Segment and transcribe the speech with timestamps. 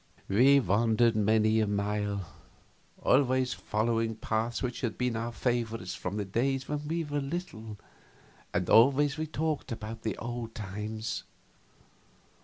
[0.27, 2.25] We wandered many a mile,
[3.03, 7.77] always following paths which had been our favorites from the days when we were little,
[8.51, 11.23] and always we talked about the old times.